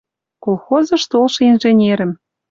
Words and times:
Колхозыш 0.43 1.03
толшы 1.11 1.41
инженерӹм. 1.51 2.11